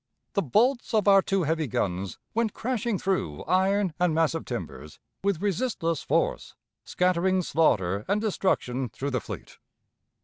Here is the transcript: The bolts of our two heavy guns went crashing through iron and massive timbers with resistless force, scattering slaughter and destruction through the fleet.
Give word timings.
The 0.33 0.41
bolts 0.41 0.95
of 0.95 1.07
our 1.07 1.21
two 1.21 1.43
heavy 1.43 1.67
guns 1.67 2.17
went 2.33 2.55
crashing 2.55 2.97
through 2.97 3.43
iron 3.43 3.93
and 3.99 4.15
massive 4.15 4.45
timbers 4.45 4.97
with 5.23 5.43
resistless 5.43 6.01
force, 6.01 6.55
scattering 6.85 7.43
slaughter 7.43 8.03
and 8.07 8.19
destruction 8.19 8.89
through 8.89 9.11
the 9.11 9.21
fleet. 9.21 9.59